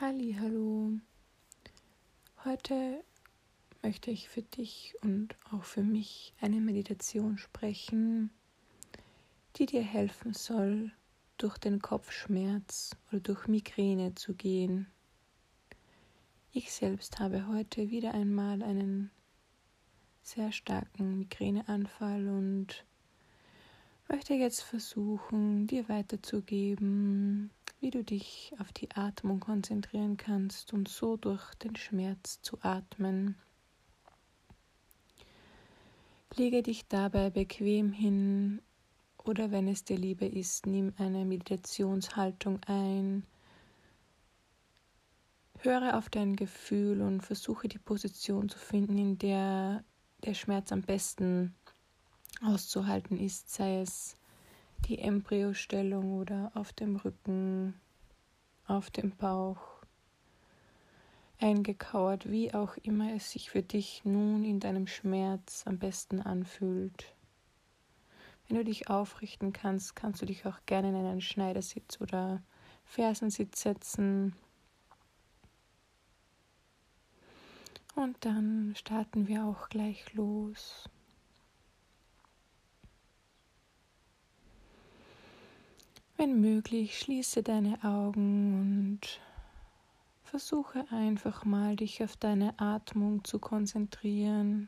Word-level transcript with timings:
Hallo. 0.00 0.92
Heute 2.44 3.02
möchte 3.82 4.12
ich 4.12 4.28
für 4.28 4.42
dich 4.42 4.94
und 5.02 5.34
auch 5.50 5.64
für 5.64 5.82
mich 5.82 6.34
eine 6.40 6.60
Meditation 6.60 7.36
sprechen, 7.36 8.30
die 9.56 9.66
dir 9.66 9.82
helfen 9.82 10.34
soll, 10.34 10.92
durch 11.36 11.58
den 11.58 11.82
Kopfschmerz 11.82 12.94
oder 13.08 13.18
durch 13.18 13.48
Migräne 13.48 14.14
zu 14.14 14.34
gehen. 14.34 14.86
Ich 16.52 16.70
selbst 16.70 17.18
habe 17.18 17.48
heute 17.48 17.90
wieder 17.90 18.14
einmal 18.14 18.62
einen 18.62 19.10
sehr 20.22 20.52
starken 20.52 21.18
Migräneanfall 21.18 22.28
und 22.28 22.84
möchte 24.08 24.34
jetzt 24.34 24.62
versuchen, 24.62 25.66
dir 25.66 25.88
weiterzugeben, 25.88 27.50
wie 27.80 27.90
du 27.90 28.02
dich 28.02 28.52
auf 28.58 28.72
die 28.72 28.90
Atmung 28.92 29.40
konzentrieren 29.40 30.16
kannst 30.16 30.72
und 30.72 30.88
so 30.88 31.16
durch 31.16 31.54
den 31.54 31.76
Schmerz 31.76 32.40
zu 32.42 32.58
atmen. 32.62 33.36
Lege 36.36 36.62
dich 36.62 36.86
dabei 36.88 37.30
bequem 37.30 37.92
hin 37.92 38.60
oder 39.24 39.50
wenn 39.50 39.68
es 39.68 39.84
dir 39.84 39.96
lieber 39.96 40.26
ist, 40.26 40.66
nimm 40.66 40.92
eine 40.98 41.24
Meditationshaltung 41.24 42.60
ein. 42.66 43.24
Höre 45.58 45.96
auf 45.98 46.08
dein 46.08 46.36
Gefühl 46.36 47.02
und 47.02 47.22
versuche 47.22 47.68
die 47.68 47.78
Position 47.78 48.48
zu 48.48 48.58
finden, 48.58 48.96
in 48.98 49.18
der 49.18 49.84
der 50.24 50.34
Schmerz 50.34 50.72
am 50.72 50.82
besten 50.82 51.54
auszuhalten 52.42 53.18
ist, 53.18 53.52
sei 53.52 53.80
es 53.80 54.16
die 54.86 54.98
Embryostellung 54.98 56.18
oder 56.18 56.52
auf 56.54 56.72
dem 56.72 56.96
Rücken, 56.96 57.74
auf 58.66 58.90
dem 58.90 59.10
Bauch, 59.10 59.78
eingekauert, 61.40 62.30
wie 62.30 62.52
auch 62.52 62.76
immer 62.78 63.14
es 63.14 63.30
sich 63.30 63.50
für 63.50 63.62
dich 63.62 64.02
nun 64.04 64.44
in 64.44 64.60
deinem 64.60 64.86
Schmerz 64.86 65.64
am 65.66 65.78
besten 65.78 66.20
anfühlt. 66.20 67.14
Wenn 68.46 68.56
du 68.56 68.64
dich 68.64 68.88
aufrichten 68.88 69.52
kannst, 69.52 69.94
kannst 69.94 70.22
du 70.22 70.26
dich 70.26 70.46
auch 70.46 70.58
gerne 70.66 70.88
in 70.88 70.96
einen 70.96 71.20
Schneidersitz 71.20 72.00
oder 72.00 72.42
Fersensitz 72.84 73.60
setzen. 73.60 74.34
Und 77.94 78.24
dann 78.24 78.74
starten 78.76 79.28
wir 79.28 79.44
auch 79.44 79.68
gleich 79.68 80.14
los. 80.14 80.88
Wenn 86.18 86.40
möglich, 86.40 86.98
schließe 86.98 87.44
deine 87.44 87.84
Augen 87.84 88.60
und 88.60 89.20
versuche 90.24 90.84
einfach 90.90 91.44
mal 91.44 91.76
dich 91.76 92.02
auf 92.02 92.16
deine 92.16 92.58
Atmung 92.58 93.22
zu 93.22 93.38
konzentrieren. 93.38 94.66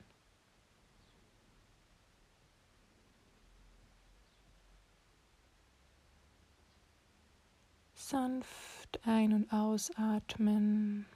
Sanft 7.94 9.00
ein- 9.04 9.32
und 9.32 9.52
ausatmen. 9.52 11.06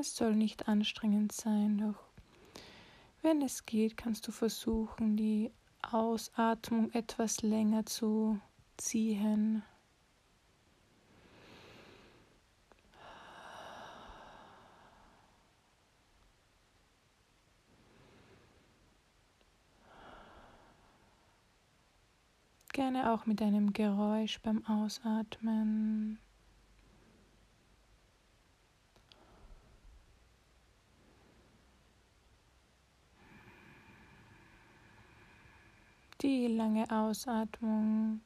Es 0.00 0.14
soll 0.14 0.36
nicht 0.36 0.68
anstrengend 0.68 1.32
sein, 1.32 1.78
doch 1.78 2.04
wenn 3.20 3.42
es 3.42 3.66
geht, 3.66 3.96
kannst 3.96 4.28
du 4.28 4.30
versuchen, 4.30 5.16
die 5.16 5.50
Ausatmung 5.82 6.92
etwas 6.92 7.42
länger 7.42 7.84
zu 7.84 8.38
ziehen. 8.76 9.64
Gerne 22.72 23.12
auch 23.12 23.26
mit 23.26 23.42
einem 23.42 23.72
Geräusch 23.72 24.40
beim 24.42 24.64
Ausatmen. 24.64 26.20
Die 36.20 36.48
lange 36.48 36.90
Ausatmung 36.90 38.20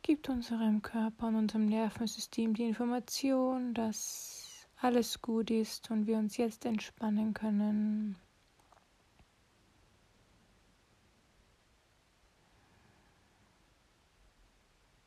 gibt 0.00 0.30
unserem 0.30 0.80
Körper 0.80 1.26
und 1.26 1.36
unserem 1.36 1.66
Nervensystem 1.66 2.54
die 2.54 2.64
Information, 2.64 3.74
dass 3.74 4.66
alles 4.80 5.20
gut 5.20 5.50
ist 5.50 5.90
und 5.90 6.06
wir 6.06 6.16
uns 6.16 6.38
jetzt 6.38 6.64
entspannen 6.64 7.34
können. 7.34 8.16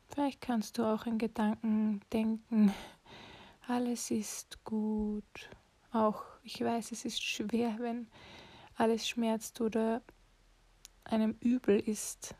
Vielleicht 0.09 0.41
kannst 0.41 0.77
du 0.77 0.83
auch 0.83 1.07
in 1.07 1.17
Gedanken 1.17 2.01
denken, 2.13 2.71
alles 3.67 4.11
ist 4.11 4.63
gut. 4.63 5.49
Auch 5.91 6.23
ich 6.43 6.61
weiß, 6.61 6.91
es 6.91 7.05
ist 7.05 7.23
schwer, 7.23 7.77
wenn 7.79 8.07
alles 8.75 9.07
schmerzt 9.07 9.59
oder 9.59 10.03
einem 11.03 11.35
übel 11.39 11.79
ist, 11.79 12.35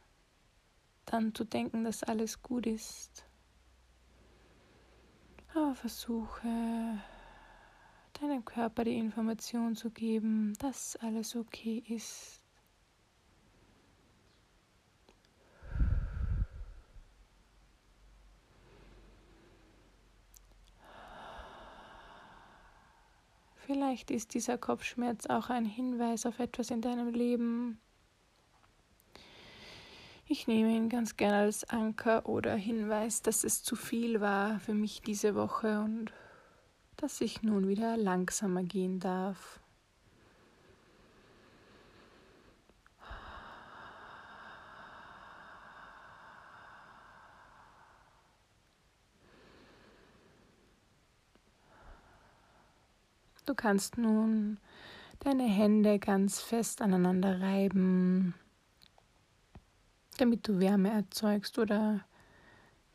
dann 1.05 1.33
zu 1.33 1.43
denken, 1.43 1.83
dass 1.83 2.03
alles 2.03 2.41
gut 2.41 2.67
ist. 2.67 3.25
Aber 5.53 5.73
versuche 5.73 6.99
deinem 8.21 8.45
Körper 8.45 8.83
die 8.83 8.97
Information 8.97 9.75
zu 9.75 9.89
geben, 9.89 10.53
dass 10.59 10.95
alles 10.97 11.35
okay 11.35 11.83
ist. 11.87 12.41
Vielleicht 23.55 24.09
ist 24.09 24.33
dieser 24.33 24.57
Kopfschmerz 24.57 25.27
auch 25.27 25.49
ein 25.51 25.63
Hinweis 25.63 26.25
auf 26.25 26.39
etwas 26.39 26.71
in 26.71 26.81
deinem 26.81 27.09
Leben, 27.09 27.79
ich 30.31 30.45
nehme 30.47 30.69
ihn 30.69 30.89
ganz 30.89 31.17
gerne 31.17 31.37
als 31.37 31.67
Anker 31.71 32.29
oder 32.29 32.53
Hinweis, 32.53 33.23
dass 33.23 33.43
es 33.43 33.63
zu 33.63 33.75
viel 33.75 34.21
war 34.21 34.59
für 34.59 34.75
mich 34.75 35.01
diese 35.01 35.33
Woche 35.33 35.79
und 35.79 36.13
dass 36.97 37.19
ich 37.19 37.41
nun 37.41 37.67
wieder 37.67 37.97
langsamer 37.97 38.61
gehen 38.61 38.99
darf. 38.99 39.59
Du 53.47 53.55
kannst 53.55 53.97
nun 53.97 54.59
deine 55.21 55.47
Hände 55.47 55.97
ganz 55.97 56.39
fest 56.39 56.83
aneinander 56.83 57.41
reiben 57.41 58.35
damit 60.19 60.47
du 60.47 60.59
Wärme 60.59 60.91
erzeugst 60.91 61.57
oder 61.59 62.05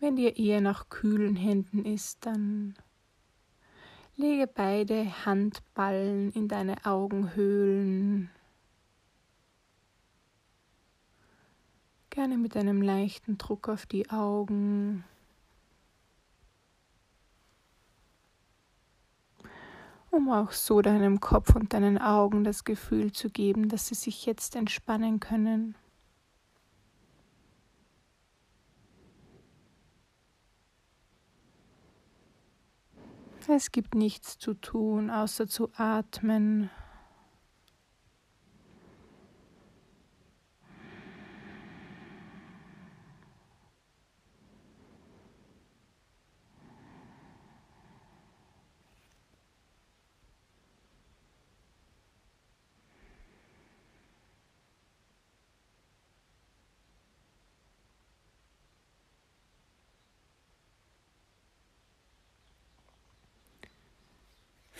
wenn 0.00 0.16
dir 0.16 0.36
eher 0.36 0.60
nach 0.60 0.88
kühlen 0.88 1.36
Händen 1.36 1.84
ist, 1.84 2.26
dann 2.26 2.74
lege 4.16 4.46
beide 4.46 5.24
Handballen 5.24 6.30
in 6.32 6.48
deine 6.48 6.84
Augenhöhlen. 6.84 8.30
Gerne 12.10 12.38
mit 12.38 12.56
einem 12.56 12.82
leichten 12.82 13.38
Druck 13.38 13.68
auf 13.68 13.86
die 13.86 14.10
Augen. 14.10 15.04
um 20.14 20.30
auch 20.30 20.52
so 20.52 20.80
deinem 20.80 21.20
Kopf 21.20 21.56
und 21.56 21.72
deinen 21.72 21.98
Augen 21.98 22.44
das 22.44 22.62
Gefühl 22.64 23.12
zu 23.12 23.30
geben, 23.30 23.68
dass 23.68 23.88
sie 23.88 23.96
sich 23.96 24.26
jetzt 24.26 24.54
entspannen 24.54 25.18
können. 25.18 25.74
Es 33.48 33.72
gibt 33.72 33.94
nichts 33.94 34.38
zu 34.38 34.54
tun, 34.54 35.10
außer 35.10 35.46
zu 35.46 35.70
atmen. 35.76 36.70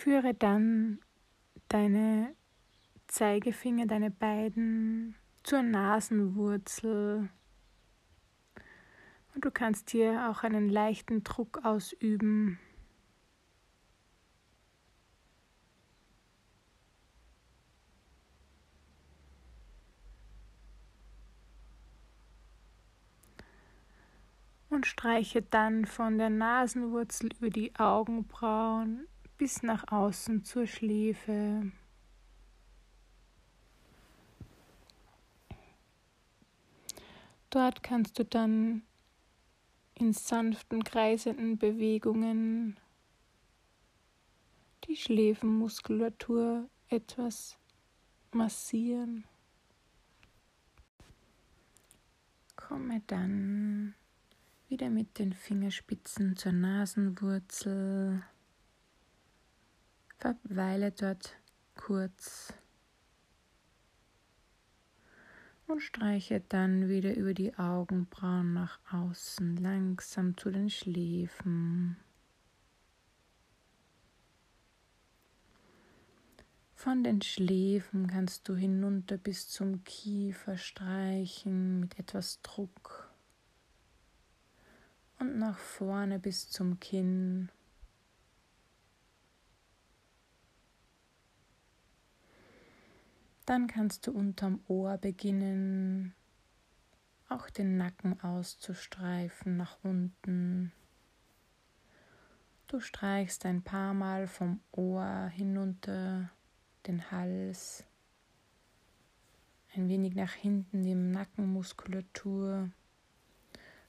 Führe 0.04 0.34
dann 0.34 1.00
deine 1.68 2.36
Zeigefinger, 3.06 3.86
deine 3.86 4.10
beiden 4.10 5.14
zur 5.42 5.62
Nasenwurzel. 5.62 7.30
Und 9.34 9.44
du 9.46 9.50
kannst 9.50 9.88
hier 9.88 10.28
auch 10.28 10.42
einen 10.42 10.68
leichten 10.68 11.24
Druck 11.24 11.64
ausüben. 11.64 12.58
Und 24.68 24.84
streiche 24.84 25.40
dann 25.40 25.86
von 25.86 26.18
der 26.18 26.28
Nasenwurzel 26.28 27.30
über 27.38 27.48
die 27.48 27.74
Augenbrauen 27.76 29.08
bis 29.36 29.62
nach 29.62 29.90
außen 29.90 30.44
zur 30.44 30.66
Schläfe. 30.66 31.72
Dort 37.50 37.82
kannst 37.82 38.18
du 38.18 38.24
dann 38.24 38.82
in 39.94 40.12
sanften 40.12 40.82
kreisenden 40.82 41.56
Bewegungen 41.56 42.76
die 44.88 44.96
Schläfenmuskulatur 44.96 46.68
etwas 46.88 47.56
massieren. 48.32 49.24
Komme 52.56 53.02
dann 53.06 53.94
wieder 54.68 54.90
mit 54.90 55.18
den 55.18 55.32
Fingerspitzen 55.32 56.36
zur 56.36 56.52
Nasenwurzel. 56.52 58.24
Verweile 60.24 60.90
dort 60.90 61.36
kurz 61.74 62.54
und 65.66 65.82
streiche 65.82 66.40
dann 66.48 66.88
wieder 66.88 67.14
über 67.14 67.34
die 67.34 67.54
Augenbrauen 67.58 68.54
nach 68.54 68.78
außen, 68.90 69.58
langsam 69.58 70.34
zu 70.38 70.50
den 70.50 70.70
Schläfen. 70.70 71.98
Von 76.74 77.04
den 77.04 77.20
Schläfen 77.20 78.06
kannst 78.06 78.48
du 78.48 78.54
hinunter 78.54 79.18
bis 79.18 79.50
zum 79.50 79.84
Kiefer 79.84 80.56
streichen 80.56 81.80
mit 81.80 81.98
etwas 81.98 82.40
Druck 82.40 83.12
und 85.18 85.36
nach 85.36 85.58
vorne 85.58 86.18
bis 86.18 86.48
zum 86.48 86.80
Kinn. 86.80 87.50
Dann 93.46 93.66
kannst 93.66 94.06
du 94.06 94.12
unterm 94.12 94.60
Ohr 94.68 94.96
beginnen, 94.96 96.14
auch 97.28 97.50
den 97.50 97.76
Nacken 97.76 98.18
auszustreifen 98.20 99.56
nach 99.56 99.78
unten. 99.82 100.72
Du 102.68 102.80
streichst 102.80 103.44
ein 103.44 103.62
paar 103.62 103.92
Mal 103.92 104.26
vom 104.26 104.60
Ohr 104.72 105.26
hinunter 105.26 106.30
den 106.86 107.10
Hals, 107.10 107.84
ein 109.74 109.88
wenig 109.88 110.14
nach 110.14 110.32
hinten 110.32 110.82
die 110.82 110.94
Nackenmuskulatur. 110.94 112.70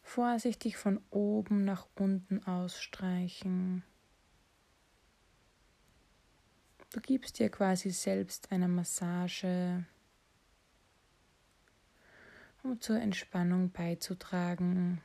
Vorsichtig 0.03 0.77
von 0.77 0.99
oben 1.09 1.63
nach 1.63 1.87
unten 1.95 2.43
ausstreichen. 2.43 3.83
Du 6.95 7.01
gibst 7.01 7.39
dir 7.39 7.49
quasi 7.49 7.89
selbst 7.89 8.53
eine 8.53 8.69
Massage, 8.69 9.83
um 12.63 12.79
zur 12.79 13.01
Entspannung 13.01 13.69
beizutragen. 13.69 15.01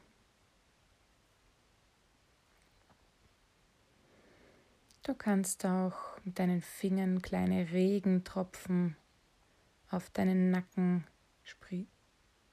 Du 5.03 5.15
kannst 5.15 5.67
auch 5.67 5.97
mit 6.23 6.39
deinen 6.39 6.63
Fingern 6.63 7.23
kleine 7.23 7.73
Regentropfen 7.73 8.95
auf 9.91 10.11
deinen 10.11 10.53
Nacken 10.53 11.09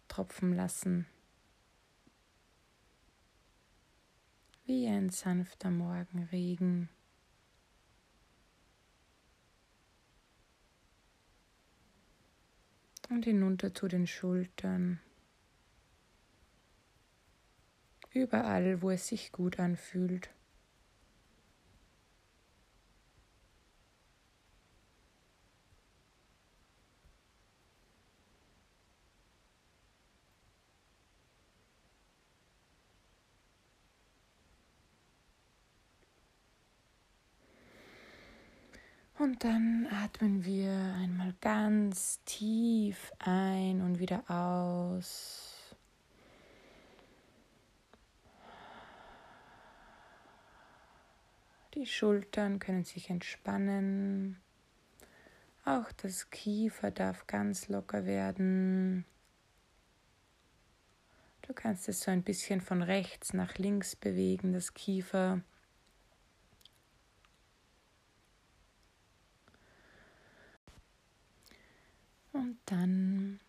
tropfen 0.07 0.55
lassen, 0.55 1.05
wie 4.65 4.87
ein 4.87 5.11
sanfter 5.11 5.69
Morgenregen. 5.69 6.89
Und 13.17 13.25
hinunter 13.25 13.73
zu 13.73 13.87
den 13.87 14.05
Schultern. 14.05 14.99
Überall, 18.13 18.83
wo 18.83 18.91
es 18.91 19.07
sich 19.07 19.31
gut 19.31 19.59
anfühlt. 19.59 20.29
Und 39.19 39.43
dann 39.43 39.87
atmen 39.91 40.45
wir 40.45 40.71
einmal 40.71 41.33
ganz 41.41 42.23
tief 42.25 43.11
ein 43.17 43.81
und 43.81 43.97
wieder 43.97 44.23
aus. 44.29 45.75
Die 51.73 51.87
Schultern 51.87 52.59
können 52.59 52.83
sich 52.83 53.09
entspannen. 53.09 54.39
Auch 55.65 55.91
das 55.93 56.29
Kiefer 56.29 56.91
darf 56.91 57.25
ganz 57.25 57.69
locker 57.69 58.05
werden. 58.05 59.03
Du 61.41 61.53
kannst 61.53 61.89
es 61.89 62.01
so 62.01 62.11
ein 62.11 62.21
bisschen 62.21 62.61
von 62.61 62.83
rechts 62.83 63.33
nach 63.33 63.57
links 63.57 63.95
bewegen, 63.95 64.53
das 64.53 64.75
Kiefer. 64.75 65.41
Und 72.37 72.59
dann 72.67 73.39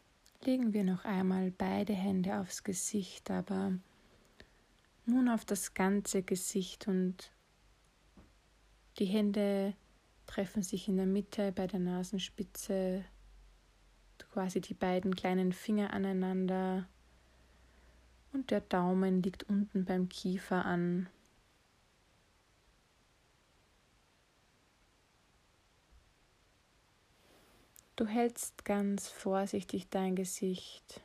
legen 0.44 0.72
wir 0.72 0.82
noch 0.82 1.04
einmal 1.04 1.50
beide 1.50 1.92
Hände 1.92 2.38
aufs 2.38 2.64
Gesicht, 2.64 3.30
aber 3.30 3.72
nun 5.04 5.28
auf 5.28 5.44
das 5.44 5.74
ganze 5.74 6.22
Gesicht 6.22 6.88
und 6.88 7.30
die 8.98 9.04
Hände 9.04 9.74
treffen 10.26 10.62
sich 10.62 10.88
in 10.88 10.96
der 10.96 11.04
Mitte 11.04 11.52
bei 11.52 11.66
der 11.66 11.80
Nasenspitze, 11.80 13.04
quasi 14.32 14.62
die 14.62 14.74
beiden 14.74 15.14
kleinen 15.14 15.52
Finger 15.52 15.92
aneinander 15.92 16.88
und 18.32 18.50
der 18.50 18.62
Daumen 18.62 19.22
liegt 19.22 19.42
unten 19.50 19.84
beim 19.84 20.08
Kiefer 20.08 20.64
an. 20.64 21.10
Du 27.98 28.06
hältst 28.06 28.64
ganz 28.64 29.08
vorsichtig 29.08 29.88
dein 29.90 30.14
Gesicht. 30.14 31.00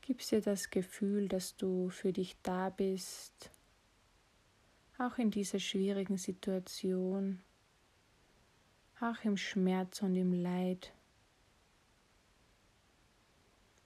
Gibst 0.00 0.30
dir 0.30 0.40
das 0.40 0.70
Gefühl, 0.70 1.26
dass 1.26 1.56
du 1.56 1.90
für 1.90 2.12
dich 2.12 2.36
da 2.44 2.70
bist, 2.70 3.50
auch 4.96 5.18
in 5.18 5.32
dieser 5.32 5.58
schwierigen 5.58 6.18
Situation, 6.18 7.42
auch 9.00 9.24
im 9.24 9.36
Schmerz 9.36 10.02
und 10.02 10.14
im 10.14 10.32
Leid. 10.32 10.92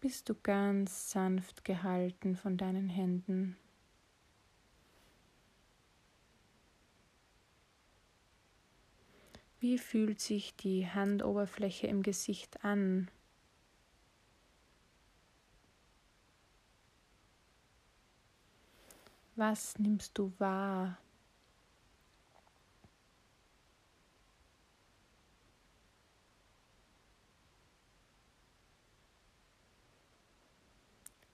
Bist 0.00 0.28
du 0.28 0.34
ganz 0.34 1.12
sanft 1.12 1.64
gehalten 1.64 2.36
von 2.36 2.58
deinen 2.58 2.90
Händen. 2.90 3.56
Wie 9.60 9.76
fühlt 9.76 10.20
sich 10.20 10.54
die 10.54 10.86
Handoberfläche 10.86 11.88
im 11.88 12.04
Gesicht 12.04 12.64
an? 12.64 13.10
Was 19.34 19.78
nimmst 19.78 20.16
du 20.16 20.32
wahr? 20.38 20.98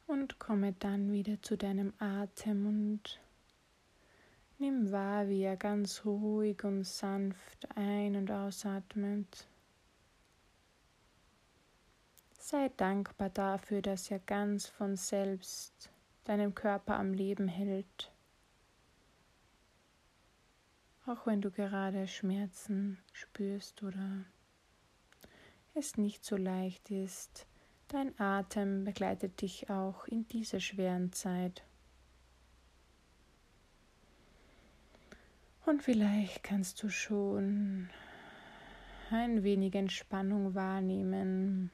Und 0.07 0.39
komme 0.39 0.73
dann 0.73 1.13
wieder 1.13 1.43
zu 1.43 1.57
deinem 1.59 1.93
Atem 1.99 2.67
und 2.67 3.21
Nimm 4.59 4.93
wahr, 4.93 5.29
wie 5.29 5.43
er 5.43 5.57
ganz 5.57 6.05
ruhig 6.05 6.63
und 6.65 6.85
sanft 6.85 7.69
ein- 7.77 8.17
und 8.17 8.31
ausatmet. 8.31 9.49
Sei 12.39 12.71
dankbar 12.77 13.31
dafür, 13.31 13.83
dass 13.83 14.11
er 14.11 14.21
ganz 14.21 14.67
von 14.69 14.97
selbst 14.97 15.91
deinen 16.25 16.55
Körper 16.55 16.97
am 16.97 17.13
Leben 17.13 17.49
hält. 17.49 18.13
Auch 21.07 21.27
wenn 21.27 21.41
du 21.41 21.51
gerade 21.51 22.07
Schmerzen 22.07 22.99
spürst 23.13 23.83
oder 23.83 24.25
es 25.75 25.97
nicht 25.97 26.25
so 26.25 26.37
leicht 26.37 26.91
ist, 26.91 27.47
dein 27.89 28.19
Atem 28.21 28.85
begleitet 28.85 29.43
dich 29.43 29.69
auch 29.69 30.07
in 30.07 30.27
dieser 30.29 30.61
schweren 30.61 31.13
Zeit. 31.13 31.65
Und 35.67 35.83
vielleicht 35.83 36.43
kannst 36.43 36.83
du 36.83 36.91
schon 36.91 37.89
ein 39.11 39.43
wenig 39.43 39.75
Entspannung 39.75 40.55
wahrnehmen. 40.55 41.71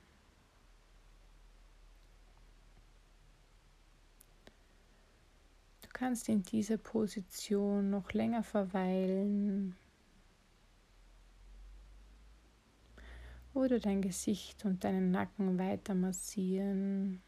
Du 5.83 5.89
kannst 5.93 6.29
in 6.29 6.43
dieser 6.43 6.79
Position 6.79 7.91
noch 7.91 8.13
länger 8.13 8.45
verweilen 8.45 9.77
oder 13.55 13.81
dein 13.81 14.03
Gesicht 14.03 14.65
und 14.65 14.85
deinen 14.85 15.11
Nacken 15.11 15.59
weiter 15.59 15.95
massieren. 15.95 17.21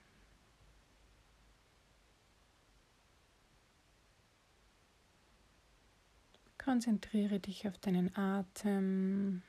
Konzentriere 6.64 7.40
dich 7.40 7.66
auf 7.66 7.76
deinen 7.78 8.16
Atem. 8.16 9.42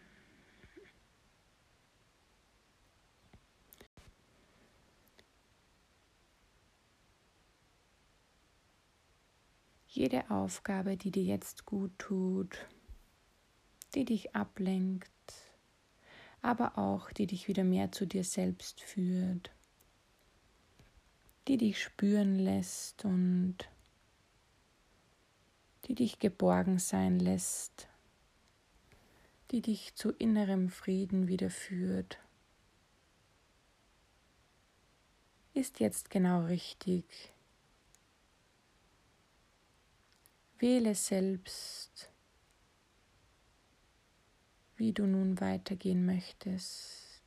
Jede 9.87 10.31
Aufgabe, 10.31 10.97
die 10.97 11.11
dir 11.11 11.23
jetzt 11.23 11.65
gut 11.65 11.91
tut, 11.99 12.57
die 13.93 14.05
dich 14.05 14.35
ablenkt, 14.35 15.11
aber 16.41 16.79
auch 16.79 17.11
die 17.11 17.27
dich 17.27 17.47
wieder 17.47 17.63
mehr 17.63 17.91
zu 17.91 18.07
dir 18.07 18.23
selbst 18.23 18.81
führt, 18.81 19.51
die 21.47 21.57
dich 21.57 21.79
spüren 21.79 22.39
lässt 22.39 23.05
und 23.05 23.69
die 25.85 25.95
dich 25.95 26.19
geborgen 26.19 26.79
sein 26.79 27.19
lässt, 27.19 27.87
die 29.51 29.61
dich 29.61 29.95
zu 29.95 30.11
innerem 30.11 30.69
Frieden 30.69 31.27
wieder 31.27 31.49
führt, 31.49 32.19
ist 35.53 35.79
jetzt 35.79 36.09
genau 36.09 36.45
richtig. 36.45 37.33
Wähle 40.57 40.95
selbst, 40.95 42.09
wie 44.77 44.93
du 44.93 45.05
nun 45.05 45.39
weitergehen 45.39 46.05
möchtest. 46.05 47.21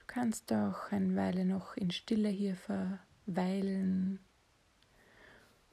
Du 0.00 0.06
kannst 0.06 0.50
auch 0.52 0.90
eine 0.90 1.14
Weile 1.14 1.44
noch 1.44 1.76
in 1.76 1.90
Stille 1.90 2.30
hier 2.30 2.56
ver 2.56 2.98
weilen 3.28 4.18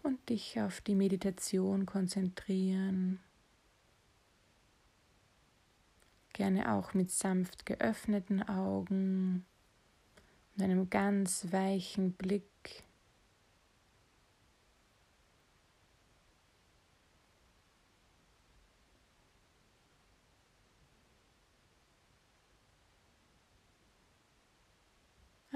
und 0.03 0.29
dich 0.29 0.59
auf 0.61 0.81
die 0.81 0.95
Meditation 0.95 1.85
konzentrieren. 1.85 3.19
Gerne 6.33 6.73
auch 6.73 6.93
mit 6.93 7.11
sanft 7.11 7.65
geöffneten 7.65 8.43
Augen 8.43 9.45
und 10.55 10.63
einem 10.63 10.89
ganz 10.89 11.47
weichen 11.51 12.13
Blick. 12.13 12.43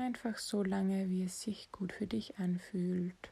Einfach 0.09 0.39
so 0.39 0.63
lange, 0.63 1.07
wie 1.11 1.23
es 1.23 1.39
sich 1.39 1.71
gut 1.71 1.93
für 1.93 2.07
dich 2.07 2.39
anfühlt. 2.39 3.31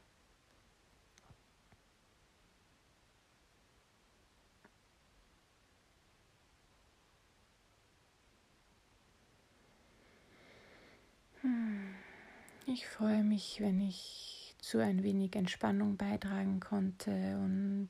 Hm. 11.41 11.95
Ich 12.67 12.85
freue 12.85 13.23
mich, 13.23 13.59
wenn 13.59 13.81
ich 13.81 14.55
zu 14.59 14.77
ein 14.77 15.01
wenig 15.01 15.35
Entspannung 15.35 15.97
beitragen 15.97 16.59
konnte 16.59 17.39
und 17.39 17.89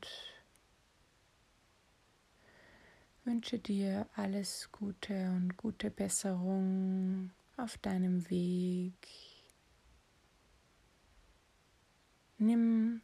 wünsche 3.25 3.60
dir 3.60 4.08
alles 4.15 4.70
Gute 4.72 5.32
und 5.32 5.58
gute 5.58 5.91
Besserung 5.91 7.32
auf 7.57 7.77
deinem 7.79 8.29
Weg. 8.29 8.95
Nimm 12.37 13.01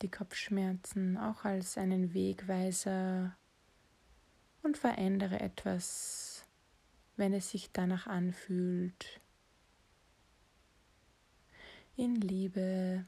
die 0.00 0.10
Kopfschmerzen 0.10 1.16
auch 1.16 1.44
als 1.44 1.76
einen 1.76 2.14
Wegweiser 2.14 3.36
und 4.62 4.78
verändere 4.78 5.40
etwas, 5.40 6.44
wenn 7.16 7.32
es 7.32 7.50
sich 7.50 7.72
danach 7.72 8.06
anfühlt. 8.06 9.20
In 11.96 12.14
Liebe, 12.14 13.04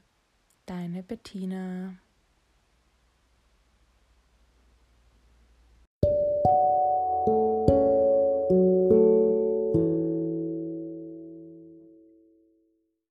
deine 0.65 1.01
Bettina. 1.01 1.95